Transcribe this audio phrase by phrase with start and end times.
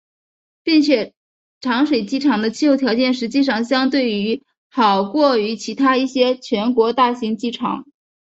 [0.63, 1.13] 并且
[1.59, 5.05] 长水机场的气象条件实际上相对好
[5.37, 7.85] 于其他一些全国大型机场。